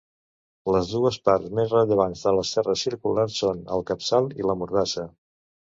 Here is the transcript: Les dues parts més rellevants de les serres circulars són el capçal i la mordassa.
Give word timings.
Les 0.75 0.87
dues 0.93 1.19
parts 1.27 1.51
més 1.59 1.75
rellevants 1.75 2.25
de 2.29 2.33
les 2.37 2.53
serres 2.57 2.87
circulars 2.89 3.39
són 3.45 3.63
el 3.77 3.89
capçal 3.93 4.35
i 4.43 4.49
la 4.53 4.61
mordassa. 4.65 5.09